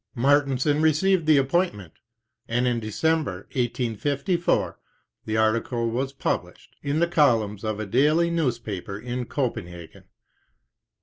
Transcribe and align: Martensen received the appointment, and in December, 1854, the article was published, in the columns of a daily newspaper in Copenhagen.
Martensen 0.17 0.81
received 0.81 1.27
the 1.27 1.37
appointment, 1.37 1.93
and 2.47 2.65
in 2.65 2.79
December, 2.79 3.41
1854, 3.53 4.79
the 5.25 5.37
article 5.37 5.91
was 5.91 6.11
published, 6.11 6.75
in 6.81 6.97
the 6.97 7.05
columns 7.07 7.63
of 7.63 7.79
a 7.79 7.85
daily 7.85 8.31
newspaper 8.31 8.97
in 8.97 9.25
Copenhagen. 9.25 10.05